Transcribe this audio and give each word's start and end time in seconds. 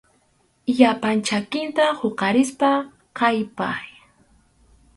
Llapan 0.77 1.17
chakinta 1.27 1.85
huqarispa 1.99 2.71
kallpay. 3.17 3.87